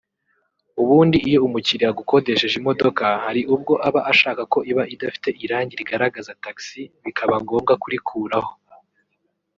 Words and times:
“Ubundi 0.81 1.17
iyo 1.27 1.39
umukiriya 1.47 1.89
agukodesheje 1.93 2.55
imodoka 2.61 3.05
hari 3.25 3.41
ubwo 3.53 3.73
aba 3.87 4.01
ashaka 4.11 4.41
ko 4.53 4.59
iba 4.71 4.83
idafite 4.93 5.29
irangi 5.45 5.73
rigaragaza 5.81 6.31
taxi 6.43 6.81
bikaba 7.03 7.33
ngombwa 7.43 7.73
kurikuraho 7.81 8.51